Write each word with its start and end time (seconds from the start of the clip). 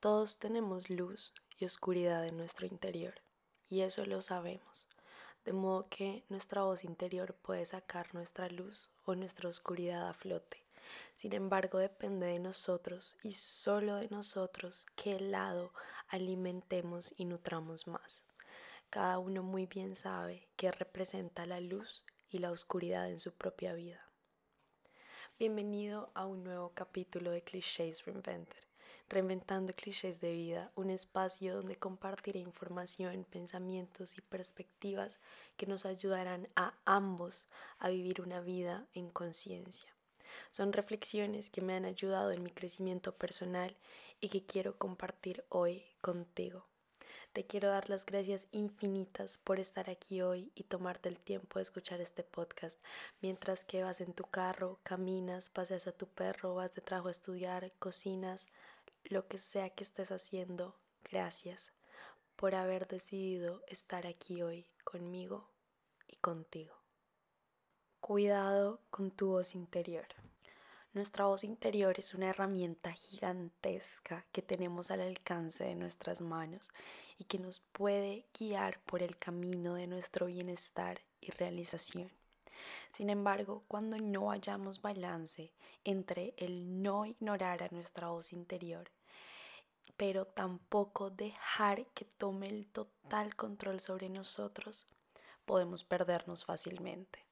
Todos 0.00 0.38
tenemos 0.38 0.88
luz 0.88 1.34
y 1.58 1.66
oscuridad 1.66 2.26
en 2.26 2.38
nuestro 2.38 2.64
interior, 2.66 3.20
y 3.68 3.82
eso 3.82 4.06
lo 4.06 4.22
sabemos, 4.22 4.86
de 5.44 5.52
modo 5.52 5.90
que 5.90 6.24
nuestra 6.30 6.62
voz 6.62 6.84
interior 6.84 7.34
puede 7.34 7.66
sacar 7.66 8.14
nuestra 8.14 8.48
luz 8.48 8.88
o 9.04 9.14
nuestra 9.14 9.50
oscuridad 9.50 10.08
a 10.08 10.14
flote. 10.14 10.64
Sin 11.16 11.34
embargo, 11.34 11.76
depende 11.76 12.28
de 12.28 12.38
nosotros 12.38 13.14
y 13.22 13.32
solo 13.32 13.96
de 13.96 14.08
nosotros 14.08 14.86
qué 14.96 15.20
lado 15.20 15.74
alimentemos 16.08 17.12
y 17.18 17.26
nutramos 17.26 17.86
más. 17.86 18.22
Cada 18.88 19.18
uno 19.18 19.42
muy 19.42 19.66
bien 19.66 19.96
sabe 19.96 20.48
que 20.56 20.72
representa 20.72 21.44
la 21.44 21.60
luz 21.60 22.06
y 22.30 22.38
la 22.38 22.52
oscuridad 22.52 23.10
en 23.10 23.20
su 23.20 23.32
propia 23.32 23.74
vida. 23.74 24.02
Bienvenido 25.38 26.10
a 26.14 26.24
un 26.24 26.42
nuevo 26.42 26.72
capítulo 26.74 27.32
de 27.32 27.42
Clichés 27.42 28.06
Reinvented 28.06 28.69
Reinventando 29.10 29.72
Clichés 29.72 30.20
de 30.20 30.32
Vida, 30.32 30.70
un 30.76 30.88
espacio 30.88 31.56
donde 31.56 31.74
compartiré 31.74 32.38
información, 32.38 33.26
pensamientos 33.28 34.16
y 34.16 34.20
perspectivas 34.20 35.18
que 35.56 35.66
nos 35.66 35.84
ayudarán 35.84 36.46
a 36.54 36.74
ambos 36.84 37.48
a 37.80 37.88
vivir 37.88 38.20
una 38.20 38.40
vida 38.40 38.86
en 38.94 39.10
conciencia. 39.10 39.92
Son 40.52 40.72
reflexiones 40.72 41.50
que 41.50 41.60
me 41.60 41.74
han 41.74 41.86
ayudado 41.86 42.30
en 42.30 42.44
mi 42.44 42.52
crecimiento 42.52 43.12
personal 43.12 43.76
y 44.20 44.28
que 44.28 44.46
quiero 44.46 44.78
compartir 44.78 45.44
hoy 45.48 45.82
contigo. 46.00 46.70
Te 47.32 47.46
quiero 47.46 47.68
dar 47.68 47.88
las 47.88 48.06
gracias 48.06 48.48
infinitas 48.50 49.38
por 49.38 49.60
estar 49.60 49.88
aquí 49.88 50.20
hoy 50.20 50.50
y 50.56 50.64
tomarte 50.64 51.08
el 51.08 51.20
tiempo 51.20 51.60
de 51.60 51.62
escuchar 51.62 52.00
este 52.00 52.24
podcast 52.24 52.80
mientras 53.20 53.64
que 53.64 53.84
vas 53.84 54.00
en 54.00 54.12
tu 54.12 54.24
carro, 54.24 54.80
caminas, 54.82 55.48
paseas 55.48 55.86
a 55.86 55.92
tu 55.92 56.08
perro, 56.08 56.56
vas 56.56 56.74
de 56.74 56.82
trabajo 56.82 57.06
a 57.06 57.12
estudiar, 57.12 57.72
cocinas, 57.78 58.48
lo 59.04 59.28
que 59.28 59.38
sea 59.38 59.70
que 59.70 59.84
estés 59.84 60.10
haciendo. 60.10 60.76
Gracias 61.10 61.72
por 62.36 62.54
haber 62.54 62.88
decidido 62.88 63.62
estar 63.66 64.06
aquí 64.06 64.42
hoy 64.42 64.66
conmigo 64.84 65.50
y 66.08 66.16
contigo. 66.16 66.74
Cuidado 68.00 68.80
con 68.90 69.10
tu 69.10 69.28
voz 69.28 69.54
interior. 69.54 70.06
Nuestra 70.92 71.26
voz 71.26 71.44
interior 71.44 71.94
es 71.98 72.14
una 72.14 72.30
herramienta 72.30 72.92
gigantesca 72.92 74.26
que 74.32 74.42
tenemos 74.42 74.90
al 74.90 75.00
alcance 75.00 75.64
de 75.64 75.76
nuestras 75.76 76.20
manos 76.20 76.68
y 77.18 77.24
que 77.24 77.38
nos 77.38 77.60
puede 77.72 78.26
guiar 78.36 78.80
por 78.80 79.02
el 79.02 79.16
camino 79.16 79.74
de 79.74 79.86
nuestro 79.86 80.26
bienestar 80.26 81.00
y 81.20 81.30
realización. 81.30 82.10
Sin 82.92 83.10
embargo, 83.10 83.64
cuando 83.68 83.98
no 83.98 84.30
hallamos 84.30 84.82
balance 84.82 85.52
entre 85.84 86.34
el 86.36 86.82
no 86.82 87.06
ignorar 87.06 87.62
a 87.62 87.68
nuestra 87.70 88.08
voz 88.08 88.32
interior, 88.32 88.90
pero 89.96 90.26
tampoco 90.26 91.10
dejar 91.10 91.86
que 91.88 92.04
tome 92.04 92.48
el 92.48 92.66
total 92.66 93.36
control 93.36 93.80
sobre 93.80 94.08
nosotros, 94.08 94.86
podemos 95.44 95.84
perdernos 95.84 96.44
fácilmente. 96.44 97.24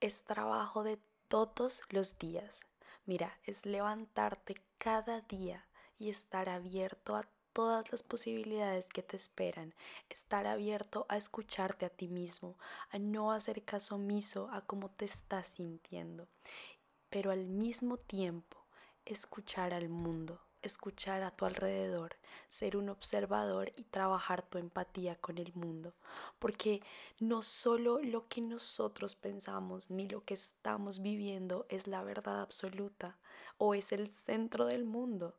Es 0.00 0.24
trabajo 0.24 0.82
de 0.82 0.98
todos 1.28 1.82
los 1.90 2.18
días 2.18 2.62
Mira, 3.06 3.38
es 3.44 3.64
levantarte 3.64 4.56
cada 4.78 5.20
día 5.20 5.64
y 5.96 6.10
estar 6.10 6.48
abierto 6.48 7.14
a 7.14 7.22
todas 7.56 7.90
las 7.90 8.02
posibilidades 8.02 8.86
que 8.86 9.02
te 9.02 9.16
esperan, 9.16 9.72
estar 10.10 10.46
abierto 10.46 11.06
a 11.08 11.16
escucharte 11.16 11.86
a 11.86 11.88
ti 11.88 12.06
mismo, 12.06 12.58
a 12.90 12.98
no 12.98 13.32
hacer 13.32 13.62
caso 13.62 13.94
omiso 13.94 14.50
a 14.52 14.60
cómo 14.60 14.90
te 14.90 15.06
estás 15.06 15.46
sintiendo, 15.46 16.28
pero 17.08 17.30
al 17.30 17.46
mismo 17.46 17.96
tiempo 17.96 18.58
escuchar 19.06 19.72
al 19.72 19.88
mundo, 19.88 20.38
escuchar 20.60 21.22
a 21.22 21.30
tu 21.30 21.46
alrededor, 21.46 22.16
ser 22.50 22.76
un 22.76 22.90
observador 22.90 23.72
y 23.74 23.84
trabajar 23.84 24.42
tu 24.42 24.58
empatía 24.58 25.16
con 25.16 25.38
el 25.38 25.54
mundo. 25.54 25.94
Porque 26.38 26.82
no 27.20 27.40
solo 27.40 28.00
lo 28.02 28.28
que 28.28 28.42
nosotros 28.42 29.14
pensamos 29.14 29.90
ni 29.90 30.06
lo 30.06 30.26
que 30.26 30.34
estamos 30.34 31.00
viviendo 31.00 31.64
es 31.70 31.86
la 31.86 32.02
verdad 32.02 32.42
absoluta 32.42 33.16
o 33.56 33.72
es 33.72 33.92
el 33.92 34.10
centro 34.10 34.66
del 34.66 34.84
mundo. 34.84 35.38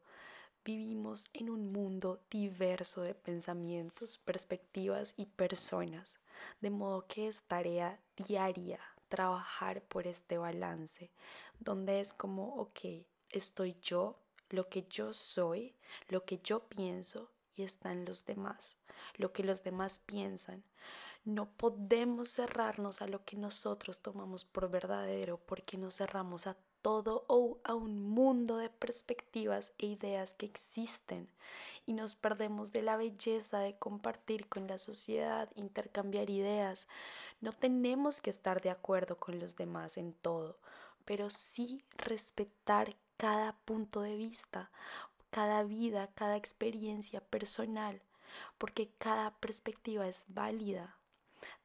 Vivimos 0.68 1.30
en 1.32 1.50
un 1.50 1.72
mundo 1.72 2.20
diverso 2.30 3.00
de 3.00 3.16
pensamientos, 3.16 4.18
perspectivas 4.18 5.14
y 5.16 5.26
personas, 5.26 6.20
de 6.60 6.72
modo 6.72 7.08
que 7.08 7.30
es 7.30 7.44
tarea 7.44 8.02
diaria 8.18 8.82
trabajar 9.08 9.82
por 9.84 10.08
este 10.08 10.38
balance, 10.38 11.10
donde 11.58 12.02
es 12.02 12.12
como, 12.12 12.54
ok, 12.56 12.82
estoy 13.30 13.78
yo, 13.82 14.20
lo 14.50 14.68
que 14.68 14.86
yo 14.90 15.14
soy, 15.14 15.74
lo 16.10 16.26
que 16.26 16.40
yo 16.40 16.68
pienso 16.68 17.32
y 17.56 17.64
está 17.64 17.94
en 17.94 18.04
los 18.04 18.26
demás, 18.26 18.76
lo 19.16 19.32
que 19.32 19.44
los 19.44 19.64
demás 19.64 20.02
piensan. 20.06 20.66
No 21.24 21.50
podemos 21.50 22.28
cerrarnos 22.28 23.02
a 23.02 23.08
lo 23.08 23.24
que 23.24 23.38
nosotros 23.38 24.02
tomamos 24.02 24.44
por 24.44 24.70
verdadero 24.70 25.38
porque 25.38 25.78
nos 25.78 25.96
cerramos 25.96 26.46
a 26.46 26.58
todo 26.82 27.26
o 27.28 27.60
a 27.64 27.74
un 27.76 28.02
mundo 28.02 28.58
de 28.58 28.70
perspectivas 28.70 29.74
e 29.78 29.88
ideas 29.88 30.34
que 30.34 30.46
existen 30.46 31.30
y 31.86 31.94
nos 31.94 32.16
perdemos 32.16 32.74
de 32.74 32.82
la 32.82 32.98
belleza 32.98 33.60
de 33.60 33.78
compartir 33.78 34.48
con 34.48 34.68
la 34.68 34.78
sociedad, 34.78 35.50
intercambiar 35.56 36.30
ideas. 36.30 36.88
No 37.40 37.54
tenemos 37.54 38.22
que 38.22 38.30
estar 38.30 38.62
de 38.62 38.70
acuerdo 38.70 39.16
con 39.18 39.40
los 39.40 39.56
demás 39.56 39.98
en 39.98 40.14
todo, 40.14 40.60
pero 41.06 41.30
sí 41.30 41.86
respetar 41.96 42.98
cada 43.16 43.54
punto 43.66 44.02
de 44.02 44.16
vista, 44.16 44.70
cada 45.30 45.64
vida, 45.64 46.10
cada 46.14 46.36
experiencia 46.36 47.22
personal, 47.22 48.02
porque 48.58 48.92
cada 48.98 49.32
perspectiva 49.40 50.08
es 50.08 50.26
válida. 50.28 50.98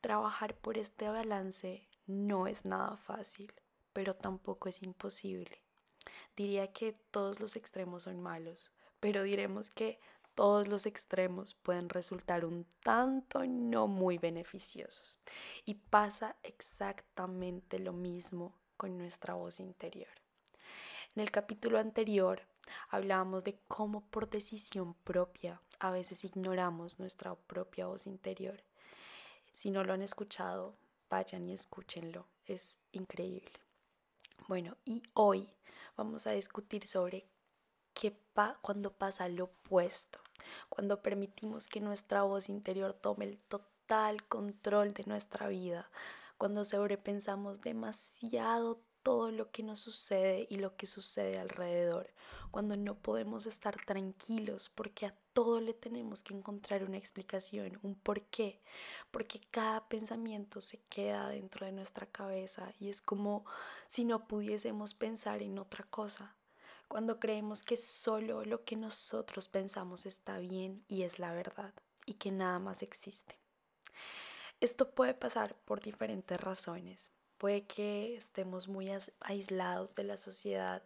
Trabajar 0.00 0.54
por 0.56 0.78
este 0.78 1.08
balance 1.08 1.86
no 2.06 2.46
es 2.46 2.64
nada 2.64 2.96
fácil, 2.96 3.52
pero 3.92 4.14
tampoco 4.14 4.68
es 4.68 4.82
imposible. 4.82 5.62
Diría 6.36 6.72
que 6.72 6.92
todos 7.10 7.40
los 7.40 7.56
extremos 7.56 8.04
son 8.04 8.20
malos, 8.20 8.70
pero 9.00 9.22
diremos 9.22 9.70
que 9.70 10.00
todos 10.34 10.66
los 10.66 10.86
extremos 10.86 11.54
pueden 11.54 11.88
resultar 11.88 12.44
un 12.44 12.66
tanto 12.82 13.44
no 13.46 13.86
muy 13.86 14.18
beneficiosos. 14.18 15.18
Y 15.64 15.74
pasa 15.74 16.36
exactamente 16.42 17.78
lo 17.78 17.92
mismo 17.92 18.54
con 18.76 18.96
nuestra 18.96 19.34
voz 19.34 19.60
interior. 19.60 20.10
En 21.14 21.22
el 21.22 21.30
capítulo 21.30 21.78
anterior 21.78 22.42
hablábamos 22.88 23.44
de 23.44 23.58
cómo 23.68 24.00
por 24.00 24.30
decisión 24.30 24.94
propia 24.94 25.60
a 25.78 25.90
veces 25.90 26.24
ignoramos 26.24 26.98
nuestra 26.98 27.34
propia 27.34 27.86
voz 27.86 28.06
interior. 28.06 28.62
Si 29.52 29.70
no 29.70 29.84
lo 29.84 29.92
han 29.92 30.02
escuchado, 30.02 30.74
vayan 31.10 31.46
y 31.48 31.52
escúchenlo, 31.52 32.26
es 32.46 32.80
increíble. 32.92 33.52
Bueno, 34.48 34.76
y 34.84 35.02
hoy 35.14 35.48
vamos 35.96 36.26
a 36.26 36.32
discutir 36.32 36.86
sobre 36.86 37.28
qué 37.94 38.10
pa 38.10 38.58
cuando 38.60 38.92
pasa 38.92 39.28
lo 39.28 39.44
opuesto, 39.44 40.18
cuando 40.68 41.00
permitimos 41.00 41.68
que 41.68 41.80
nuestra 41.80 42.22
voz 42.22 42.48
interior 42.48 42.92
tome 42.92 43.24
el 43.26 43.38
total 43.38 44.26
control 44.26 44.94
de 44.94 45.04
nuestra 45.04 45.46
vida, 45.46 45.90
cuando 46.38 46.64
sobrepensamos 46.64 47.60
demasiado 47.60 48.82
todo 49.04 49.30
lo 49.30 49.50
que 49.50 49.62
nos 49.62 49.78
sucede 49.78 50.46
y 50.50 50.56
lo 50.56 50.76
que 50.76 50.86
sucede 50.86 51.38
alrededor, 51.38 52.12
cuando 52.50 52.76
no 52.76 52.96
podemos 52.96 53.46
estar 53.46 53.76
tranquilos 53.84 54.70
porque 54.74 55.06
a 55.06 55.14
todo 55.32 55.60
le 55.60 55.74
tenemos 55.74 56.22
que 56.22 56.34
encontrar 56.34 56.84
una 56.84 56.96
explicación, 56.96 57.78
un 57.82 57.94
porqué, 57.94 58.60
porque 59.10 59.40
cada 59.50 59.88
pensamiento 59.88 60.60
se 60.60 60.78
queda 60.88 61.28
dentro 61.28 61.66
de 61.66 61.72
nuestra 61.72 62.06
cabeza 62.06 62.72
y 62.78 62.88
es 62.88 63.00
como 63.00 63.44
si 63.86 64.04
no 64.04 64.26
pudiésemos 64.26 64.94
pensar 64.94 65.42
en 65.42 65.58
otra 65.58 65.84
cosa, 65.84 66.34
cuando 66.88 67.18
creemos 67.18 67.62
que 67.62 67.76
solo 67.76 68.44
lo 68.44 68.64
que 68.64 68.76
nosotros 68.76 69.48
pensamos 69.48 70.04
está 70.06 70.38
bien 70.38 70.84
y 70.88 71.02
es 71.02 71.18
la 71.18 71.32
verdad 71.32 71.72
y 72.04 72.14
que 72.14 72.30
nada 72.30 72.58
más 72.58 72.82
existe. 72.82 73.38
Esto 74.60 74.90
puede 74.90 75.14
pasar 75.14 75.56
por 75.64 75.80
diferentes 75.80 76.40
razones. 76.40 77.10
Puede 77.42 77.64
que 77.64 78.14
estemos 78.14 78.68
muy 78.68 78.88
aislados 79.18 79.96
de 79.96 80.04
la 80.04 80.16
sociedad 80.16 80.80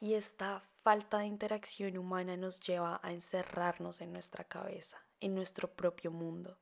y 0.00 0.14
esta 0.14 0.62
falta 0.84 1.18
de 1.18 1.26
interacción 1.26 1.98
humana 1.98 2.36
nos 2.36 2.60
lleva 2.60 3.00
a 3.02 3.12
encerrarnos 3.12 4.00
en 4.00 4.12
nuestra 4.12 4.44
cabeza, 4.44 5.04
en 5.18 5.34
nuestro 5.34 5.66
propio 5.66 6.12
mundo. 6.12 6.56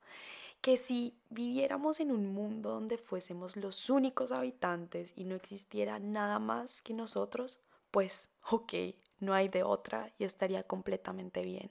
Que 0.62 0.78
si 0.78 1.18
viviéramos 1.28 2.00
en 2.00 2.12
un 2.12 2.32
mundo 2.32 2.70
donde 2.70 2.96
fuésemos 2.96 3.56
los 3.56 3.90
únicos 3.90 4.32
habitantes 4.32 5.12
y 5.16 5.24
no 5.24 5.34
existiera 5.34 5.98
nada 5.98 6.38
más 6.38 6.80
que 6.80 6.94
nosotros, 6.94 7.58
pues 7.90 8.30
ok, 8.50 8.72
no 9.20 9.34
hay 9.34 9.48
de 9.48 9.64
otra 9.64 10.14
y 10.18 10.24
estaría 10.24 10.62
completamente 10.62 11.42
bien. 11.42 11.68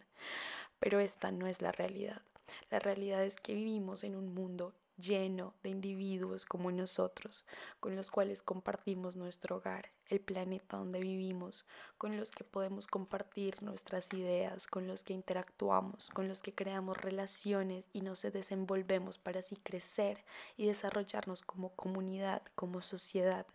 Pero 0.78 1.00
esta 1.00 1.32
no 1.32 1.48
es 1.48 1.64
la 1.64 1.72
realidad. 1.72 2.22
La 2.70 2.78
realidad 2.78 3.24
es 3.24 3.38
que 3.38 3.56
vivimos 3.56 4.04
en 4.04 4.16
un 4.16 4.36
mundo 4.36 4.76
lleno 4.98 5.54
de 5.64 5.70
individuos 5.70 6.46
como 6.46 6.72
nosotros, 6.72 7.46
con 7.80 7.96
los 7.96 8.12
cuales 8.12 8.42
compartimos 8.42 9.16
nuestro 9.16 9.58
hogar, 9.58 9.92
el 10.08 10.22
planeta 10.22 10.78
donde 10.78 11.00
vivimos, 11.00 11.66
con 11.98 12.18
los 12.18 12.32
que 12.32 12.44
podemos 12.44 12.88
compartir 12.88 13.62
nuestras 13.62 14.14
ideas, 14.14 14.68
con 14.68 14.88
los 14.88 15.04
que 15.04 15.14
interactuamos, 15.14 16.10
con 16.10 16.28
los 16.28 16.40
que 16.40 16.54
creamos 16.54 16.98
relaciones 16.98 17.90
y 17.94 18.02
nos 18.02 18.22
desenvolvemos 18.22 19.18
para 19.18 19.40
así 19.40 19.56
crecer 19.58 20.24
y 20.58 20.68
desarrollarnos 20.68 21.42
como 21.42 21.76
comunidad, 21.76 22.42
como 22.56 22.82
sociedad. 22.82 23.46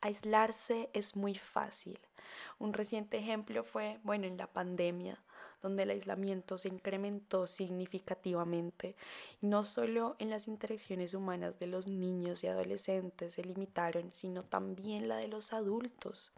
Aislarse 0.00 0.90
es 0.92 1.16
muy 1.16 1.34
fácil. 1.36 1.98
Un 2.58 2.72
reciente 2.72 3.18
ejemplo 3.18 3.64
fue, 3.64 3.98
bueno, 4.02 4.26
en 4.26 4.36
la 4.36 4.46
pandemia 4.46 5.22
donde 5.62 5.84
el 5.84 5.90
aislamiento 5.90 6.58
se 6.58 6.68
incrementó 6.68 7.46
significativamente, 7.46 8.96
no 9.40 9.64
solo 9.64 10.16
en 10.18 10.30
las 10.30 10.48
interacciones 10.48 11.14
humanas 11.14 11.58
de 11.58 11.66
los 11.66 11.86
niños 11.86 12.44
y 12.44 12.46
adolescentes 12.46 13.34
se 13.34 13.44
limitaron, 13.44 14.12
sino 14.12 14.44
también 14.44 15.08
la 15.08 15.16
de 15.16 15.28
los 15.28 15.52
adultos. 15.52 16.32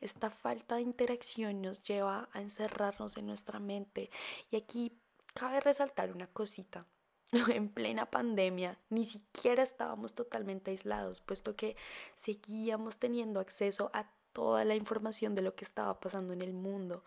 Esta 0.00 0.30
falta 0.30 0.76
de 0.76 0.82
interacción 0.82 1.62
nos 1.62 1.80
lleva 1.82 2.28
a 2.32 2.40
encerrarnos 2.40 3.16
en 3.16 3.26
nuestra 3.26 3.58
mente 3.58 4.10
y 4.50 4.56
aquí 4.56 4.92
cabe 5.34 5.60
resaltar 5.60 6.12
una 6.12 6.26
cosita. 6.26 6.86
En 7.48 7.68
plena 7.68 8.06
pandemia 8.06 8.78
ni 8.88 9.04
siquiera 9.04 9.62
estábamos 9.62 10.14
totalmente 10.14 10.70
aislados, 10.70 11.20
puesto 11.20 11.56
que 11.56 11.76
seguíamos 12.14 12.98
teniendo 12.98 13.40
acceso 13.40 13.90
a 13.92 14.08
toda 14.32 14.64
la 14.64 14.76
información 14.76 15.34
de 15.34 15.42
lo 15.42 15.54
que 15.54 15.64
estaba 15.64 15.98
pasando 15.98 16.32
en 16.32 16.42
el 16.42 16.52
mundo 16.52 17.04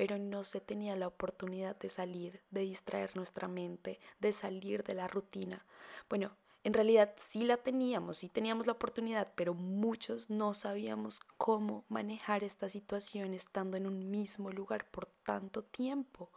pero 0.00 0.16
no 0.16 0.44
se 0.44 0.62
tenía 0.62 0.96
la 0.96 1.08
oportunidad 1.08 1.76
de 1.76 1.90
salir, 1.90 2.40
de 2.50 2.62
distraer 2.62 3.14
nuestra 3.16 3.48
mente, 3.48 4.00
de 4.18 4.32
salir 4.32 4.82
de 4.82 4.94
la 4.94 5.06
rutina. 5.08 5.66
Bueno, 6.08 6.30
en 6.64 6.72
realidad 6.72 7.12
sí 7.22 7.44
la 7.44 7.58
teníamos, 7.58 8.16
sí 8.16 8.30
teníamos 8.30 8.66
la 8.66 8.72
oportunidad, 8.72 9.28
pero 9.34 9.52
muchos 9.52 10.30
no 10.30 10.54
sabíamos 10.54 11.20
cómo 11.36 11.84
manejar 11.90 12.44
esta 12.44 12.70
situación 12.70 13.34
estando 13.34 13.76
en 13.76 13.86
un 13.86 14.10
mismo 14.10 14.50
lugar 14.50 14.86
por 14.86 15.04
tanto 15.04 15.64
tiempo, 15.64 16.30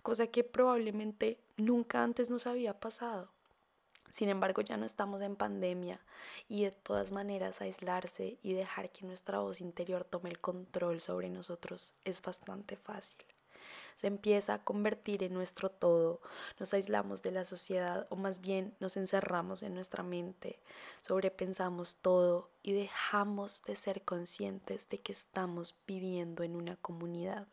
cosa 0.00 0.28
que 0.28 0.42
probablemente 0.42 1.38
nunca 1.58 2.02
antes 2.02 2.30
nos 2.30 2.46
había 2.46 2.80
pasado. 2.80 3.28
Sin 4.12 4.28
embargo, 4.28 4.60
ya 4.60 4.76
no 4.76 4.84
estamos 4.84 5.22
en 5.22 5.36
pandemia 5.36 5.98
y 6.46 6.64
de 6.64 6.70
todas 6.70 7.12
maneras 7.12 7.62
aislarse 7.62 8.36
y 8.42 8.52
dejar 8.52 8.90
que 8.90 9.06
nuestra 9.06 9.38
voz 9.38 9.62
interior 9.62 10.04
tome 10.04 10.28
el 10.28 10.38
control 10.38 11.00
sobre 11.00 11.30
nosotros 11.30 11.94
es 12.04 12.20
bastante 12.20 12.76
fácil. 12.76 13.24
Se 13.96 14.08
empieza 14.08 14.52
a 14.52 14.64
convertir 14.64 15.22
en 15.22 15.32
nuestro 15.32 15.70
todo, 15.70 16.20
nos 16.60 16.74
aislamos 16.74 17.22
de 17.22 17.30
la 17.30 17.46
sociedad 17.46 18.06
o 18.10 18.16
más 18.16 18.42
bien 18.42 18.74
nos 18.80 18.98
encerramos 18.98 19.62
en 19.62 19.74
nuestra 19.74 20.02
mente, 20.02 20.60
sobrepensamos 21.00 21.96
todo 21.96 22.50
y 22.62 22.72
dejamos 22.72 23.62
de 23.62 23.76
ser 23.76 24.02
conscientes 24.02 24.90
de 24.90 24.98
que 24.98 25.12
estamos 25.12 25.80
viviendo 25.86 26.42
en 26.42 26.54
una 26.54 26.76
comunidad 26.76 27.48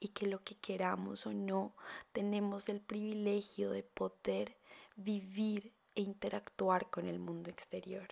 y 0.00 0.08
que 0.08 0.26
lo 0.26 0.42
que 0.42 0.56
queramos 0.56 1.28
o 1.28 1.32
no 1.32 1.76
tenemos 2.10 2.68
el 2.68 2.80
privilegio 2.80 3.70
de 3.70 3.84
poder 3.84 4.56
vivir 4.96 5.72
e 5.94 6.02
interactuar 6.02 6.90
con 6.90 7.06
el 7.06 7.18
mundo 7.18 7.50
exterior. 7.50 8.08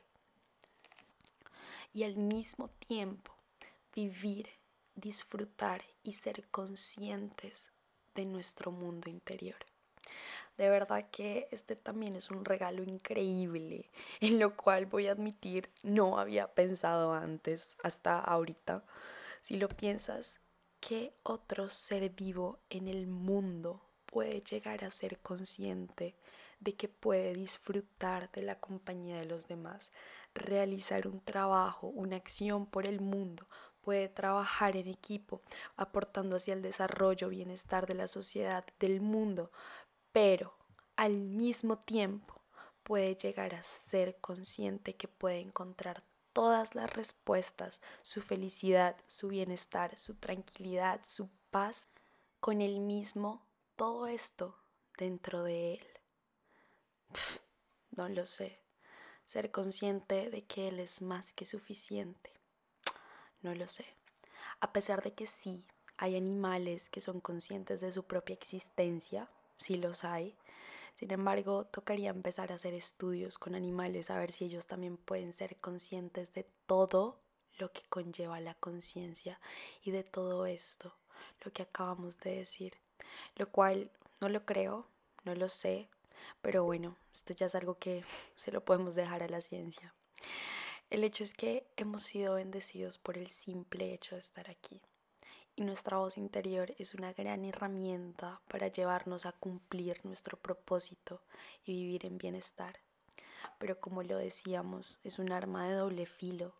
Y 1.92 2.04
al 2.04 2.16
mismo 2.16 2.68
tiempo 2.86 3.32
vivir, 3.94 4.48
disfrutar 4.94 5.82
y 6.02 6.12
ser 6.12 6.46
conscientes 6.48 7.68
de 8.14 8.24
nuestro 8.24 8.70
mundo 8.70 9.10
interior. 9.10 9.58
De 10.56 10.68
verdad 10.68 11.08
que 11.10 11.48
este 11.52 11.74
también 11.74 12.16
es 12.16 12.30
un 12.30 12.44
regalo 12.44 12.82
increíble, 12.82 13.90
en 14.20 14.38
lo 14.38 14.56
cual 14.56 14.86
voy 14.86 15.06
a 15.06 15.12
admitir 15.12 15.70
no 15.82 16.18
había 16.18 16.52
pensado 16.52 17.14
antes, 17.14 17.76
hasta 17.82 18.18
ahorita. 18.18 18.84
Si 19.40 19.56
lo 19.56 19.68
piensas, 19.68 20.38
¿qué 20.80 21.14
otro 21.22 21.68
ser 21.68 22.10
vivo 22.10 22.58
en 22.68 22.88
el 22.88 23.06
mundo 23.06 23.80
puede 24.04 24.42
llegar 24.42 24.84
a 24.84 24.90
ser 24.90 25.18
consciente 25.20 26.14
de 26.60 26.74
que 26.74 26.88
puede 26.88 27.32
disfrutar 27.34 28.30
de 28.32 28.42
la 28.42 28.60
compañía 28.60 29.18
de 29.18 29.24
los 29.24 29.48
demás, 29.48 29.90
realizar 30.34 31.08
un 31.08 31.20
trabajo, 31.20 31.88
una 31.88 32.16
acción 32.16 32.66
por 32.66 32.86
el 32.86 33.00
mundo, 33.00 33.46
puede 33.80 34.08
trabajar 34.08 34.76
en 34.76 34.86
equipo, 34.86 35.42
aportando 35.76 36.36
hacia 36.36 36.54
el 36.54 36.62
desarrollo, 36.62 37.28
bienestar 37.28 37.86
de 37.86 37.94
la 37.94 38.08
sociedad, 38.08 38.64
del 38.78 39.00
mundo, 39.00 39.50
pero 40.12 40.54
al 40.96 41.16
mismo 41.16 41.78
tiempo 41.78 42.40
puede 42.82 43.14
llegar 43.14 43.54
a 43.54 43.62
ser 43.62 44.18
consciente 44.20 44.96
que 44.96 45.08
puede 45.08 45.40
encontrar 45.40 46.02
todas 46.32 46.74
las 46.74 46.92
respuestas, 46.92 47.80
su 48.02 48.20
felicidad, 48.20 48.96
su 49.06 49.28
bienestar, 49.28 49.98
su 49.98 50.14
tranquilidad, 50.14 51.00
su 51.04 51.28
paz, 51.50 51.88
con 52.38 52.60
el 52.60 52.80
mismo 52.80 53.46
todo 53.76 54.06
esto 54.06 54.56
dentro 54.96 55.42
de 55.42 55.74
él. 55.74 55.99
No 57.90 58.08
lo 58.08 58.24
sé. 58.24 58.60
Ser 59.26 59.50
consciente 59.50 60.30
de 60.30 60.42
que 60.42 60.68
Él 60.68 60.80
es 60.80 61.02
más 61.02 61.32
que 61.32 61.44
suficiente. 61.44 62.32
No 63.42 63.54
lo 63.54 63.68
sé. 63.68 63.86
A 64.60 64.72
pesar 64.72 65.02
de 65.02 65.12
que 65.12 65.26
sí, 65.26 65.64
hay 65.96 66.16
animales 66.16 66.88
que 66.88 67.00
son 67.00 67.20
conscientes 67.20 67.80
de 67.80 67.92
su 67.92 68.04
propia 68.04 68.34
existencia, 68.34 69.28
sí 69.58 69.76
los 69.76 70.04
hay. 70.04 70.36
Sin 70.94 71.12
embargo, 71.12 71.66
tocaría 71.66 72.10
empezar 72.10 72.52
a 72.52 72.56
hacer 72.56 72.74
estudios 72.74 73.38
con 73.38 73.54
animales 73.54 74.10
a 74.10 74.18
ver 74.18 74.32
si 74.32 74.46
ellos 74.46 74.66
también 74.66 74.96
pueden 74.96 75.32
ser 75.32 75.56
conscientes 75.56 76.32
de 76.32 76.46
todo 76.66 77.20
lo 77.58 77.72
que 77.72 77.82
conlleva 77.88 78.40
la 78.40 78.54
conciencia 78.54 79.40
y 79.82 79.90
de 79.90 80.04
todo 80.04 80.46
esto, 80.46 80.94
lo 81.44 81.52
que 81.52 81.62
acabamos 81.62 82.18
de 82.20 82.36
decir. 82.36 82.74
Lo 83.36 83.50
cual 83.50 83.90
no 84.20 84.28
lo 84.28 84.44
creo, 84.44 84.86
no 85.24 85.34
lo 85.34 85.48
sé, 85.48 85.88
pero 86.40 86.64
bueno, 86.64 86.96
esto 87.12 87.34
ya 87.34 87.46
es 87.46 87.54
algo 87.54 87.78
que 87.78 88.04
se 88.36 88.52
lo 88.52 88.64
podemos 88.64 88.94
dejar 88.94 89.22
a 89.22 89.28
la 89.28 89.40
ciencia. 89.40 89.94
El 90.90 91.04
hecho 91.04 91.22
es 91.22 91.34
que 91.34 91.66
hemos 91.76 92.02
sido 92.02 92.34
bendecidos 92.34 92.98
por 92.98 93.16
el 93.16 93.28
simple 93.28 93.94
hecho 93.94 94.16
de 94.16 94.20
estar 94.20 94.50
aquí. 94.50 94.80
Y 95.54 95.62
nuestra 95.62 95.98
voz 95.98 96.16
interior 96.16 96.74
es 96.78 96.94
una 96.94 97.12
gran 97.12 97.44
herramienta 97.44 98.40
para 98.48 98.68
llevarnos 98.68 99.26
a 99.26 99.32
cumplir 99.32 100.04
nuestro 100.04 100.36
propósito 100.38 101.22
y 101.64 101.74
vivir 101.74 102.06
en 102.06 102.18
bienestar. 102.18 102.80
Pero 103.58 103.78
como 103.78 104.02
lo 104.02 104.16
decíamos, 104.16 104.98
es 105.04 105.18
un 105.18 105.32
arma 105.32 105.68
de 105.68 105.74
doble 105.74 106.06
filo 106.06 106.54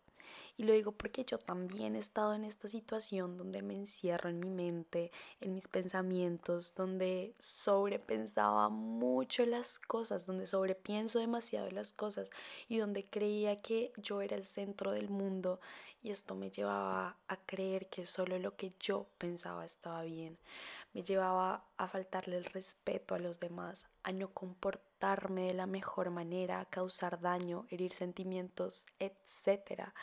y 0.57 0.63
lo 0.63 0.73
digo 0.73 0.91
porque 0.91 1.25
yo 1.25 1.37
también 1.37 1.95
he 1.95 1.99
estado 1.99 2.33
en 2.33 2.43
esta 2.43 2.67
situación 2.67 3.37
donde 3.37 3.61
me 3.61 3.73
encierro 3.73 4.29
en 4.29 4.39
mi 4.39 4.49
mente, 4.49 5.11
en 5.39 5.55
mis 5.55 5.67
pensamientos, 5.67 6.73
donde 6.75 7.33
sobrepensaba 7.39 8.69
mucho 8.69 9.45
las 9.45 9.79
cosas, 9.79 10.25
donde 10.25 10.47
sobrepienso 10.47 11.19
demasiado 11.19 11.69
las 11.71 11.93
cosas 11.93 12.29
y 12.67 12.77
donde 12.77 13.05
creía 13.05 13.61
que 13.61 13.91
yo 13.97 14.21
era 14.21 14.35
el 14.35 14.45
centro 14.45 14.91
del 14.91 15.09
mundo 15.09 15.59
y 16.03 16.09
esto 16.09 16.35
me 16.35 16.49
llevaba 16.49 17.17
a 17.27 17.37
creer 17.37 17.87
que 17.87 18.05
solo 18.05 18.39
lo 18.39 18.55
que 18.55 18.73
yo 18.79 19.07
pensaba 19.17 19.65
estaba 19.65 20.01
bien. 20.03 20.37
Me 20.93 21.03
llevaba 21.03 21.63
a 21.77 21.87
faltarle 21.87 22.37
el 22.37 22.45
respeto 22.45 23.15
a 23.15 23.19
los 23.19 23.39
demás, 23.39 23.87
a 24.03 24.11
no 24.11 24.29
comportarme 24.33 25.47
de 25.47 25.53
la 25.53 25.67
mejor 25.67 26.09
manera, 26.09 26.59
a 26.59 26.65
causar 26.65 27.21
daño, 27.21 27.65
herir 27.69 27.93
sentimientos, 27.93 28.87
etcétera 28.99 29.93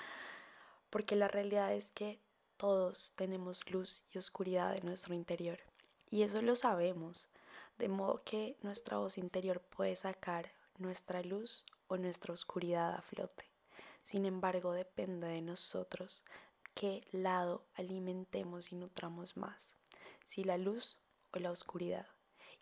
porque 0.91 1.17
la 1.17 1.29
realidad 1.29 1.73
es 1.75 1.91
que 1.91 2.21
todos 2.57 3.13
tenemos 3.17 3.69
luz 3.71 4.05
y 4.13 4.19
oscuridad 4.19 4.77
en 4.77 4.87
nuestro 4.87 5.15
interior 5.15 5.59
y 6.11 6.23
eso 6.23 6.41
lo 6.41 6.57
sabemos, 6.57 7.29
de 7.77 7.89
modo 7.89 8.23
que 8.25 8.57
nuestra 8.63 8.99
voz 8.99 9.19
interior 9.19 9.61
puede 9.61 9.95
sacar 9.95 10.53
nuestra 10.79 11.23
luz 11.23 11.65
o 11.87 11.97
nuestra 11.97 12.33
oscuridad 12.33 12.95
a 12.95 13.03
flote. 13.03 13.45
Sin 14.03 14.25
embargo, 14.25 14.73
depende 14.73 15.27
de 15.29 15.43
nosotros 15.43 16.25
qué 16.75 17.07
lado 17.13 17.67
alimentemos 17.75 18.73
y 18.73 18.77
nutramos 18.77 19.37
más, 19.37 19.77
si 20.29 20.45
la 20.45 20.57
luz 20.57 20.97
o 21.33 21.39
la 21.39 21.51
oscuridad. 21.51 22.07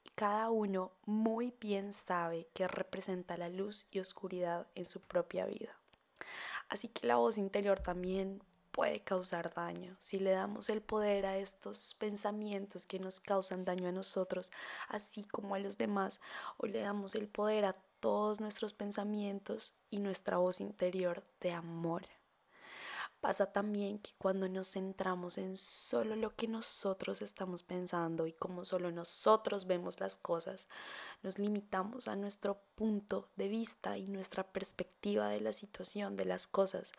Y 0.03 0.09
cada 0.11 0.51
uno 0.51 0.93
muy 1.05 1.53
bien 1.61 1.93
sabe 1.93 2.49
qué 2.53 2.67
representa 2.67 3.37
la 3.37 3.49
luz 3.49 3.87
y 3.91 4.01
oscuridad 4.01 4.67
en 4.75 4.87
su 4.87 5.01
propia 5.01 5.47
vida. 5.47 5.79
Así 6.69 6.89
que 6.89 7.07
la 7.07 7.17
voz 7.17 7.39
interior 7.39 7.81
también 7.81 8.43
puede 8.77 9.01
causar 9.01 9.55
daño. 9.55 9.97
Si 10.01 10.19
le 10.19 10.33
damos 10.33 10.69
el 10.69 10.83
poder 10.83 11.25
a 11.25 11.39
estos 11.39 11.95
pensamientos 11.95 12.87
que 12.87 12.99
nos 12.99 13.21
causan 13.21 13.65
daño 13.65 13.89
a 13.89 13.93
nosotros, 13.93 14.53
así 14.89 15.25
como 15.25 15.55
a 15.55 15.59
los 15.59 15.79
demás, 15.79 16.21
o 16.59 16.67
le 16.67 16.81
damos 16.81 17.15
el 17.15 17.27
poder 17.27 17.65
a 17.65 17.77
todos 18.01 18.41
nuestros 18.41 18.75
pensamientos 18.75 19.73
y 19.91 19.99
nuestra 19.99 20.37
voz 20.37 20.61
interior 20.61 21.25
de 21.41 21.53
amor. 21.53 22.03
Pasa 23.27 23.47
también 23.47 23.99
que 23.99 24.13
cuando 24.19 24.49
nos 24.49 24.71
centramos 24.71 25.37
en 25.37 25.57
solo 25.57 26.15
lo 26.15 26.37
que 26.37 26.47
nosotros 26.47 27.23
estamos 27.23 27.65
pensando 27.65 28.29
y 28.29 28.33
como 28.33 28.65
solo 28.65 28.93
nosotros 28.93 29.67
vemos 29.67 29.99
las 29.99 30.15
cosas, 30.15 30.69
nos 31.25 31.37
limitamos 31.37 32.07
a 32.07 32.15
nuestro 32.15 32.61
punto 32.77 33.29
de 33.35 33.49
vista 33.49 33.99
y 33.99 34.07
nuestra 34.07 34.45
perspectiva 34.45 35.27
de 35.27 35.41
la 35.41 35.53
situación, 35.53 36.17
de 36.17 36.25
las 36.25 36.47
cosas, 36.47 36.93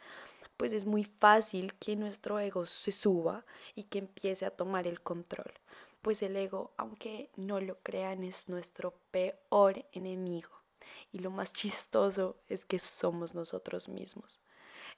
pues 0.57 0.73
es 0.73 0.85
muy 0.85 1.05
fácil 1.05 1.75
que 1.75 1.95
nuestro 1.95 2.41
ego 2.41 2.65
se 2.65 2.91
suba 2.91 3.45
y 3.73 3.83
que 3.83 3.99
empiece 3.99 4.45
a 4.45 4.51
tomar 4.51 4.85
el 4.85 4.99
control. 4.99 5.53
Pues 6.01 6.21
el 6.23 6.35
ego, 6.35 6.73
aunque 6.75 7.31
no 7.37 7.61
lo 7.61 7.79
crean, 7.79 8.25
es 8.25 8.49
nuestro 8.49 8.99
peor 9.11 9.85
enemigo. 9.93 10.51
Y 11.13 11.19
lo 11.19 11.31
más 11.31 11.53
chistoso 11.53 12.35
es 12.49 12.65
que 12.65 12.79
somos 12.79 13.33
nosotros 13.33 13.87
mismos. 13.87 14.41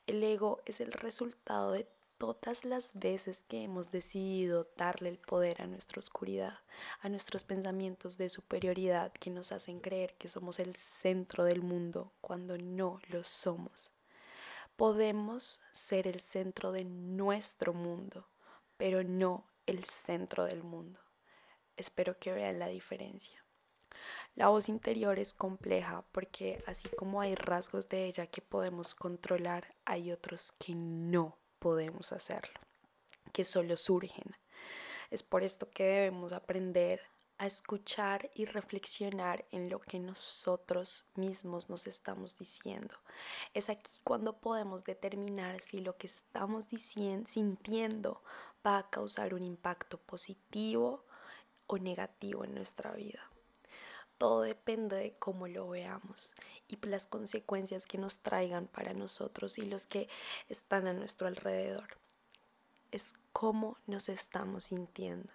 El 0.08 0.24
ego 0.24 0.62
es 0.66 0.82
el 0.82 0.92
resultado 0.92 1.72
de 1.72 1.88
todas 2.20 2.66
las 2.66 2.92
veces 2.94 3.44
que 3.48 3.64
hemos 3.64 3.92
decidido 3.92 4.68
darle 4.76 5.10
el 5.10 5.18
poder 5.18 5.62
a 5.62 5.68
nuestra 5.68 6.00
oscuridad, 6.00 6.60
a 7.00 7.08
nuestros 7.08 7.44
pensamientos 7.44 8.18
de 8.18 8.28
superioridad 8.28 9.14
que 9.14 9.30
nos 9.30 9.52
hacen 9.54 9.80
creer 9.80 10.16
que 10.16 10.28
somos 10.28 10.60
el 10.60 10.76
centro 10.76 11.46
del 11.46 11.62
mundo 11.62 12.12
cuando 12.20 12.58
no 12.58 13.00
lo 13.08 13.24
somos. 13.24 13.92
Podemos 14.76 15.60
ser 15.72 16.08
el 16.08 16.20
centro 16.20 16.72
de 16.72 16.84
nuestro 16.84 17.74
mundo, 17.74 18.28
pero 18.78 19.04
no 19.04 19.46
el 19.66 19.86
centro 19.86 20.44
del 20.44 20.64
mundo. 20.64 21.00
Espero 21.78 22.20
que 22.20 22.34
vean 22.34 22.60
la 22.60 22.68
diferencia. 22.68 23.39
La 24.36 24.50
voz 24.50 24.70
interior 24.70 25.20
es 25.20 25.34
compleja 25.34 26.04
porque 26.12 26.64
así 26.68 26.88
como 26.90 27.22
hay 27.22 27.36
rasgos 27.36 27.90
de 27.90 28.06
ella 28.06 28.28
que 28.28 28.42
podemos 28.42 28.96
controlar, 28.96 29.76
hay 29.86 30.12
otros 30.12 30.54
que 30.54 30.76
no 30.76 31.38
podemos 31.60 32.12
hacerlo, 32.14 32.60
que 33.34 33.44
solo 33.44 33.76
surgen. 33.78 34.36
Es 35.12 35.24
por 35.24 35.44
esto 35.44 35.70
que 35.70 35.84
debemos 35.84 36.34
aprender 36.34 37.02
a 37.40 37.46
escuchar 37.46 38.30
y 38.36 38.46
reflexionar 38.46 39.46
en 39.52 39.70
lo 39.70 39.80
que 39.80 39.98
nosotros 39.98 41.06
mismos 41.16 41.70
nos 41.70 41.88
estamos 41.88 42.38
diciendo. 42.38 42.96
Es 43.54 43.70
aquí 43.70 43.92
cuando 44.04 44.40
podemos 44.40 44.84
determinar 44.84 45.62
si 45.62 45.80
lo 45.80 45.96
que 45.98 46.08
estamos 46.08 46.66
sintiendo 47.26 48.22
va 48.66 48.78
a 48.78 48.90
causar 48.90 49.34
un 49.34 49.44
impacto 49.44 49.98
positivo 49.98 51.06
o 51.66 51.78
negativo 51.78 52.44
en 52.44 52.56
nuestra 52.56 52.92
vida. 52.92 53.29
Todo 54.20 54.42
depende 54.42 54.98
de 54.98 55.14
cómo 55.18 55.48
lo 55.48 55.70
veamos 55.70 56.36
y 56.68 56.76
las 56.86 57.08
consecuencias 57.08 57.88
que 57.88 57.98
nos 57.98 58.20
traigan 58.20 58.68
para 58.68 58.94
nosotros 58.94 59.58
y 59.58 59.62
los 59.62 59.86
que 59.88 60.10
están 60.50 60.88
a 60.88 60.94
nuestro 60.94 61.28
alrededor. 61.28 61.98
Es 62.92 63.14
cómo 63.32 63.78
nos 63.88 64.10
estamos 64.10 64.66
sintiendo. 64.66 65.32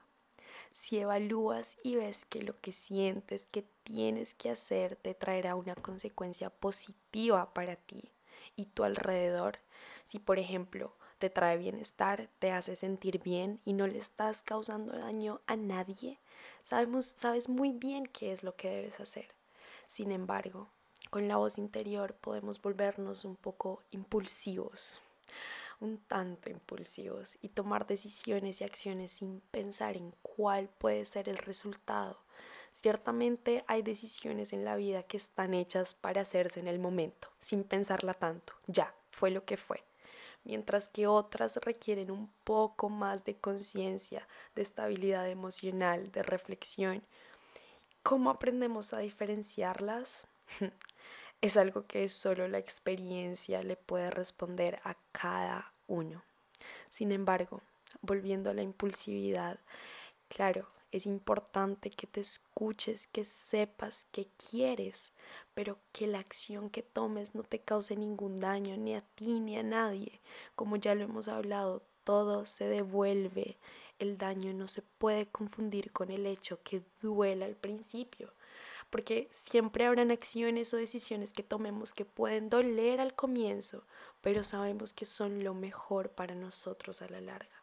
Si 0.70 0.98
evalúas 0.98 1.78
y 1.82 1.96
ves 1.96 2.26
que 2.26 2.42
lo 2.42 2.60
que 2.60 2.72
sientes 2.72 3.46
que 3.46 3.62
tienes 3.84 4.34
que 4.34 4.50
hacer 4.50 4.96
te 4.96 5.14
traerá 5.14 5.54
una 5.54 5.76
consecuencia 5.76 6.50
positiva 6.50 7.54
para 7.54 7.76
ti 7.76 8.12
y 8.54 8.66
tu 8.66 8.84
alrededor, 8.84 9.60
si 10.04 10.18
por 10.18 10.38
ejemplo 10.38 10.94
te 11.18 11.30
trae 11.30 11.56
bienestar, 11.56 12.28
te 12.38 12.52
hace 12.52 12.76
sentir 12.76 13.22
bien 13.22 13.62
y 13.64 13.72
no 13.72 13.86
le 13.86 13.96
estás 13.96 14.42
causando 14.42 14.92
daño 14.92 15.40
a 15.46 15.56
nadie, 15.56 16.20
Sabemos, 16.62 17.06
sabes 17.06 17.48
muy 17.48 17.72
bien 17.72 18.06
qué 18.06 18.32
es 18.32 18.42
lo 18.42 18.56
que 18.56 18.70
debes 18.70 19.00
hacer. 19.00 19.28
Sin 19.88 20.12
embargo, 20.12 20.68
con 21.10 21.28
la 21.28 21.36
voz 21.36 21.58
interior 21.58 22.14
podemos 22.14 22.60
volvernos 22.60 23.24
un 23.24 23.36
poco 23.36 23.82
impulsivos, 23.90 25.00
un 25.80 25.98
tanto 25.98 26.50
impulsivos 26.50 27.38
y 27.42 27.50
tomar 27.50 27.86
decisiones 27.86 28.60
y 28.60 28.64
acciones 28.64 29.12
sin 29.12 29.40
pensar 29.50 29.96
en 29.96 30.14
cuál 30.22 30.68
puede 30.68 31.04
ser 31.04 31.28
el 31.28 31.38
resultado. 31.38 32.18
Ciertamente 32.72 33.64
hay 33.68 33.82
decisiones 33.82 34.52
en 34.52 34.64
la 34.64 34.74
vida 34.74 35.04
que 35.04 35.16
están 35.16 35.54
hechas 35.54 35.94
para 35.94 36.22
hacerse 36.22 36.58
en 36.58 36.66
el 36.66 36.78
momento, 36.78 37.28
sin 37.38 37.62
pensarla 37.62 38.14
tanto. 38.14 38.54
Ya, 38.66 38.92
fue 39.10 39.30
lo 39.30 39.44
que 39.44 39.56
fue 39.56 39.84
mientras 40.44 40.88
que 40.88 41.06
otras 41.06 41.56
requieren 41.56 42.10
un 42.10 42.30
poco 42.44 42.88
más 42.88 43.24
de 43.24 43.36
conciencia, 43.36 44.26
de 44.54 44.62
estabilidad 44.62 45.28
emocional, 45.28 46.12
de 46.12 46.22
reflexión. 46.22 47.02
¿Cómo 48.02 48.30
aprendemos 48.30 48.92
a 48.92 48.98
diferenciarlas? 48.98 50.26
es 51.40 51.56
algo 51.56 51.86
que 51.86 52.08
solo 52.08 52.48
la 52.48 52.58
experiencia 52.58 53.62
le 53.62 53.76
puede 53.76 54.10
responder 54.10 54.80
a 54.84 54.96
cada 55.12 55.72
uno. 55.86 56.22
Sin 56.88 57.12
embargo, 57.12 57.60
volviendo 58.00 58.50
a 58.50 58.54
la 58.54 58.62
impulsividad, 58.62 59.58
claro, 60.28 60.68
es 60.94 61.06
importante 61.06 61.90
que 61.90 62.06
te 62.06 62.20
escuches, 62.20 63.08
que 63.08 63.24
sepas 63.24 64.06
que 64.12 64.28
quieres, 64.48 65.12
pero 65.52 65.76
que 65.90 66.06
la 66.06 66.20
acción 66.20 66.70
que 66.70 66.82
tomes 66.82 67.34
no 67.34 67.42
te 67.42 67.58
cause 67.58 67.96
ningún 67.96 68.38
daño 68.38 68.76
ni 68.76 68.94
a 68.94 69.00
ti 69.00 69.40
ni 69.40 69.58
a 69.58 69.64
nadie. 69.64 70.20
Como 70.54 70.76
ya 70.76 70.94
lo 70.94 71.02
hemos 71.02 71.26
hablado, 71.26 71.82
todo 72.04 72.46
se 72.46 72.66
devuelve. 72.66 73.58
El 73.98 74.18
daño 74.18 74.54
no 74.54 74.68
se 74.68 74.82
puede 74.82 75.26
confundir 75.26 75.90
con 75.90 76.12
el 76.12 76.26
hecho 76.26 76.62
que 76.62 76.82
duela 77.02 77.46
al 77.46 77.56
principio, 77.56 78.32
porque 78.88 79.28
siempre 79.32 79.86
habrán 79.86 80.12
acciones 80.12 80.72
o 80.74 80.76
decisiones 80.76 81.32
que 81.32 81.42
tomemos 81.42 81.92
que 81.92 82.04
pueden 82.04 82.50
doler 82.50 83.00
al 83.00 83.16
comienzo, 83.16 83.84
pero 84.20 84.44
sabemos 84.44 84.92
que 84.92 85.06
son 85.06 85.42
lo 85.42 85.54
mejor 85.54 86.10
para 86.10 86.36
nosotros 86.36 87.02
a 87.02 87.08
la 87.08 87.20
larga. 87.20 87.53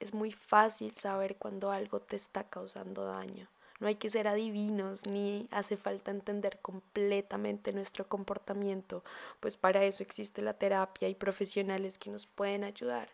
Es 0.00 0.14
muy 0.14 0.30
fácil 0.32 0.94
saber 0.94 1.36
cuando 1.36 1.70
algo 1.70 2.00
te 2.00 2.16
está 2.16 2.44
causando 2.44 3.04
daño. 3.04 3.48
No 3.80 3.86
hay 3.86 3.94
que 3.94 4.10
ser 4.10 4.26
adivinos 4.26 5.06
ni 5.06 5.48
hace 5.52 5.76
falta 5.76 6.10
entender 6.10 6.58
completamente 6.60 7.72
nuestro 7.72 8.08
comportamiento, 8.08 9.04
pues 9.38 9.56
para 9.56 9.84
eso 9.84 10.02
existe 10.02 10.42
la 10.42 10.54
terapia 10.54 11.08
y 11.08 11.14
profesionales 11.14 11.98
que 11.98 12.10
nos 12.10 12.26
pueden 12.26 12.64
ayudar. 12.64 13.08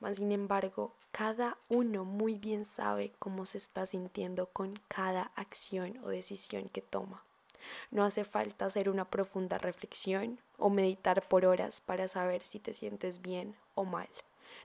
Mas, 0.00 0.16
sin 0.16 0.32
embargo, 0.32 0.94
cada 1.12 1.56
uno 1.68 2.04
muy 2.04 2.34
bien 2.34 2.64
sabe 2.64 3.12
cómo 3.18 3.46
se 3.46 3.58
está 3.58 3.86
sintiendo 3.86 4.46
con 4.46 4.78
cada 4.88 5.30
acción 5.36 5.98
o 6.02 6.08
decisión 6.08 6.68
que 6.68 6.82
toma. 6.82 7.22
No 7.90 8.04
hace 8.04 8.24
falta 8.24 8.66
hacer 8.66 8.88
una 8.88 9.04
profunda 9.04 9.58
reflexión 9.58 10.38
o 10.56 10.70
meditar 10.70 11.26
por 11.28 11.44
horas 11.44 11.80
para 11.80 12.08
saber 12.08 12.44
si 12.44 12.58
te 12.58 12.74
sientes 12.74 13.22
bien 13.22 13.54
o 13.74 13.84
mal. 13.84 14.08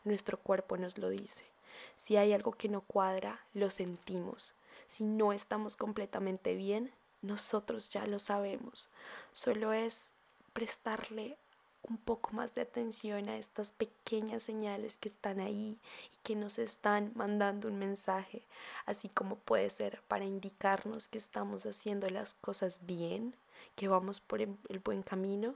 Nuestro 0.04 0.38
cuerpo 0.38 0.78
nos 0.78 0.98
lo 0.98 1.10
dice. 1.10 1.53
Si 1.98 2.18
hay 2.18 2.34
algo 2.34 2.52
que 2.54 2.70
no 2.70 2.82
cuadra, 2.82 3.40
lo 3.54 3.70
sentimos. 3.70 4.54
Si 4.90 5.04
no 5.04 5.34
estamos 5.34 5.76
completamente 5.76 6.56
bien, 6.56 6.92
nosotros 7.22 7.90
ya 7.90 8.06
lo 8.06 8.20
sabemos. 8.20 8.90
Solo 9.32 9.74
es 9.74 10.10
prestarle 10.54 11.38
un 11.82 11.98
poco 11.98 12.32
más 12.32 12.56
de 12.56 12.62
atención 12.62 13.28
a 13.28 13.38
estas 13.38 13.72
pequeñas 13.72 14.44
señales 14.44 14.98
que 14.98 15.10
están 15.10 15.40
ahí 15.40 15.78
y 16.14 16.18
que 16.24 16.36
nos 16.36 16.60
están 16.60 17.12
mandando 17.16 17.68
un 17.68 17.78
mensaje, 17.78 18.44
así 18.86 19.10
como 19.10 19.36
puede 19.36 19.70
ser 19.70 20.02
para 20.08 20.26
indicarnos 20.26 21.08
que 21.08 21.18
estamos 21.18 21.66
haciendo 21.66 22.10
las 22.10 22.36
cosas 22.36 22.86
bien, 22.86 23.36
que 23.76 23.88
vamos 23.88 24.20
por 24.20 24.42
el 24.42 24.80
buen 24.84 25.04
camino, 25.04 25.56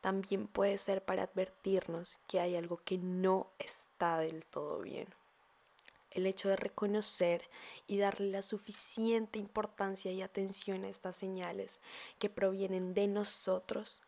también 0.00 0.46
puede 0.46 0.76
ser 0.76 1.02
para 1.04 1.22
advertirnos 1.22 2.18
que 2.26 2.40
hay 2.40 2.56
algo 2.56 2.80
que 2.84 2.98
no 2.98 3.46
está 3.58 4.18
del 4.18 4.44
todo 4.44 4.80
bien 4.80 5.06
el 6.14 6.26
hecho 6.26 6.48
de 6.48 6.56
reconocer 6.56 7.42
y 7.86 7.98
darle 7.98 8.30
la 8.30 8.42
suficiente 8.42 9.38
importancia 9.38 10.12
y 10.12 10.22
atención 10.22 10.84
a 10.84 10.88
estas 10.88 11.16
señales 11.16 11.78
que 12.18 12.30
provienen 12.30 12.94
de 12.94 13.06
nosotros 13.06 14.02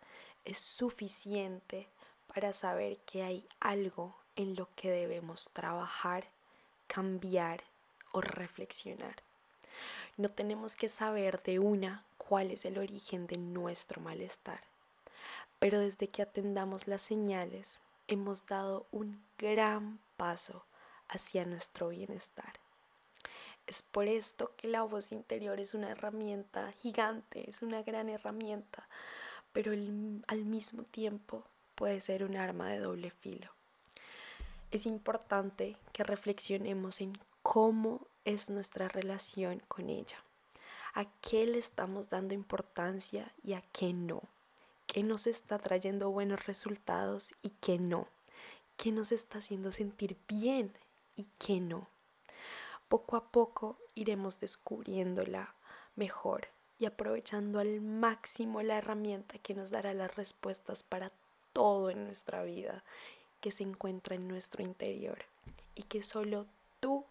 es 0.44 0.58
suficiente 0.58 1.88
para 2.32 2.52
saber 2.52 2.98
que 3.06 3.22
hay 3.22 3.46
algo 3.60 4.14
en 4.36 4.56
lo 4.56 4.68
que 4.74 4.90
debemos 4.90 5.50
trabajar, 5.52 6.28
cambiar 6.86 7.62
o 8.12 8.20
reflexionar. 8.20 9.16
No 10.16 10.30
tenemos 10.30 10.76
que 10.76 10.88
saber 10.88 11.42
de 11.42 11.58
una 11.58 12.04
cuál 12.18 12.50
es 12.50 12.64
el 12.64 12.78
origen 12.78 13.26
de 13.26 13.36
nuestro 13.36 14.00
malestar, 14.00 14.60
pero 15.58 15.80
desde 15.80 16.08
que 16.08 16.22
atendamos 16.22 16.86
las 16.86 17.02
señales 17.02 17.80
hemos 18.06 18.46
dado 18.46 18.86
un 18.92 19.24
gran 19.38 19.98
paso 20.16 20.64
hacia 21.08 21.44
nuestro 21.44 21.88
bienestar. 21.88 22.52
Es 23.66 23.82
por 23.82 24.06
esto 24.08 24.52
que 24.56 24.68
la 24.68 24.82
voz 24.82 25.12
interior 25.12 25.58
es 25.58 25.74
una 25.74 25.90
herramienta 25.90 26.70
gigante, 26.72 27.48
es 27.48 27.62
una 27.62 27.82
gran 27.82 28.08
herramienta, 28.08 28.86
pero 29.52 29.72
al 29.72 30.44
mismo 30.44 30.82
tiempo 30.82 31.44
puede 31.74 32.00
ser 32.00 32.24
un 32.24 32.36
arma 32.36 32.68
de 32.68 32.78
doble 32.78 33.10
filo. 33.10 33.50
Es 34.70 34.86
importante 34.86 35.76
que 35.92 36.04
reflexionemos 36.04 37.00
en 37.00 37.16
cómo 37.42 38.06
es 38.24 38.50
nuestra 38.50 38.88
relación 38.88 39.60
con 39.68 39.88
ella, 39.88 40.18
a 40.94 41.06
qué 41.20 41.46
le 41.46 41.58
estamos 41.58 42.10
dando 42.10 42.34
importancia 42.34 43.32
y 43.42 43.54
a 43.54 43.62
qué 43.72 43.92
no, 43.92 44.22
qué 44.86 45.02
nos 45.02 45.26
está 45.26 45.58
trayendo 45.58 46.10
buenos 46.10 46.46
resultados 46.46 47.34
y 47.42 47.50
qué 47.60 47.78
no 47.78 48.08
qué 48.76 48.92
nos 48.92 49.12
está 49.12 49.38
haciendo 49.38 49.72
sentir 49.72 50.16
bien 50.28 50.72
y 51.16 51.28
qué 51.38 51.60
no. 51.60 51.88
Poco 52.88 53.16
a 53.16 53.30
poco 53.30 53.78
iremos 53.94 54.40
descubriéndola 54.40 55.54
mejor 55.96 56.48
y 56.78 56.86
aprovechando 56.86 57.58
al 57.58 57.80
máximo 57.80 58.62
la 58.62 58.78
herramienta 58.78 59.38
que 59.38 59.54
nos 59.54 59.70
dará 59.70 59.94
las 59.94 60.14
respuestas 60.16 60.82
para 60.82 61.12
todo 61.52 61.90
en 61.90 62.04
nuestra 62.04 62.42
vida 62.42 62.82
que 63.40 63.52
se 63.52 63.62
encuentra 63.62 64.16
en 64.16 64.28
nuestro 64.28 64.62
interior 64.62 65.24
y 65.74 65.82
que 65.82 66.02
solo 66.02 66.46
tú 66.80 67.04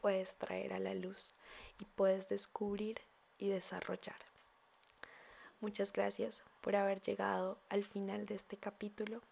puedes 0.00 0.36
traer 0.36 0.72
a 0.72 0.78
la 0.78 0.94
luz 0.94 1.32
y 1.78 1.84
puedes 1.84 2.28
descubrir 2.28 3.00
y 3.38 3.48
desarrollar. 3.48 4.16
Muchas 5.60 5.92
gracias 5.92 6.42
por 6.60 6.76
haber 6.76 7.00
llegado 7.00 7.58
al 7.68 7.84
final 7.84 8.26
de 8.26 8.34
este 8.34 8.56
capítulo. 8.56 9.22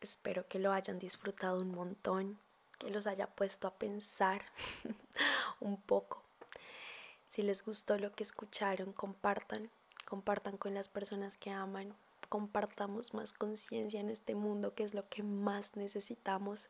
Espero 0.00 0.46
que 0.48 0.58
lo 0.58 0.72
hayan 0.72 0.98
disfrutado 0.98 1.60
un 1.60 1.72
montón, 1.72 2.38
que 2.80 2.90
los 2.90 3.06
haya 3.06 3.28
puesto 3.28 3.68
a 3.68 3.74
pensar 3.74 4.42
un 5.60 5.80
poco. 5.80 6.22
Si 7.26 7.42
les 7.42 7.64
gustó 7.64 7.96
lo 7.98 8.12
que 8.12 8.24
escucharon, 8.24 8.92
compartan, 8.92 9.70
compartan 10.04 10.56
con 10.56 10.74
las 10.74 10.88
personas 10.88 11.36
que 11.36 11.50
aman, 11.50 11.94
compartamos 12.28 13.14
más 13.14 13.32
conciencia 13.32 14.00
en 14.00 14.10
este 14.10 14.34
mundo 14.34 14.74
que 14.74 14.82
es 14.82 14.94
lo 14.94 15.08
que 15.08 15.22
más 15.22 15.76
necesitamos. 15.76 16.68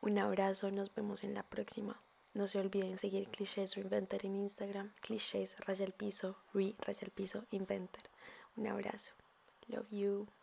Un 0.00 0.18
abrazo, 0.18 0.70
nos 0.70 0.94
vemos 0.94 1.24
en 1.24 1.34
la 1.34 1.42
próxima. 1.42 2.00
No 2.32 2.46
se 2.46 2.60
olviden 2.60 2.98
seguir 2.98 3.28
Clichés 3.28 3.74
Reinventor 3.74 4.24
en 4.24 4.36
Instagram, 4.36 4.92
Clichés 5.00 5.56
Raya 5.66 5.84
el 5.84 5.92
Piso, 5.92 6.36
Re 6.54 6.74
Raya 6.78 7.00
el 7.02 7.10
Piso 7.10 7.44
Inventor. 7.50 8.04
Un 8.56 8.68
abrazo. 8.68 9.12
Love 9.68 9.90
you. 9.90 10.39